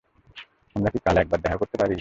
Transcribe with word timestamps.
আমরা 0.75 0.89
কি 0.93 0.99
কাল 1.05 1.15
একবার 1.17 1.39
দেখা 1.41 1.57
করতে 1.57 1.75
পারি? 1.75 1.89